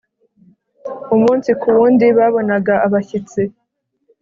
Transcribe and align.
Umunsi 1.15 1.49
ku 1.61 1.67
wundi 1.75 2.05
babonaga 2.17 2.73
abashyitsi 2.85 3.41